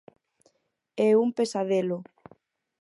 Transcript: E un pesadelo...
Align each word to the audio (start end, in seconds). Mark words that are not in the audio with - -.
E 1.07 1.07
un 1.23 1.29
pesadelo... 1.37 1.97